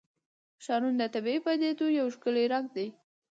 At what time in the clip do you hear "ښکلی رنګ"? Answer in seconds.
2.15-2.67